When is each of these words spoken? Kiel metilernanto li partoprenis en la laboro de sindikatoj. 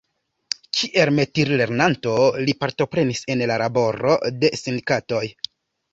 Kiel 0.77 1.11
metilernanto 1.17 2.15
li 2.47 2.57
partoprenis 2.65 3.23
en 3.35 3.45
la 3.53 3.59
laboro 3.65 4.17
de 4.41 4.55
sindikatoj. 4.65 5.23